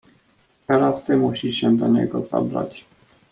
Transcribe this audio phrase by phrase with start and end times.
[0.67, 2.85] "Teraz ty musisz się do niego zabrać."